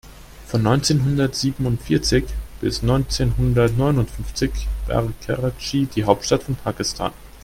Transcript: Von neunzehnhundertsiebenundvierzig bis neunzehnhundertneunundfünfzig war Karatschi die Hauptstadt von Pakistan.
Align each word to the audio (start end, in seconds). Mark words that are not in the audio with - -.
Von 0.47 0.63
neunzehnhundertsiebenundvierzig 0.63 2.23
bis 2.59 2.81
neunzehnhundertneunundfünfzig 2.81 4.49
war 4.87 5.07
Karatschi 5.23 5.85
die 5.93 6.05
Hauptstadt 6.05 6.41
von 6.41 6.55
Pakistan. 6.55 7.13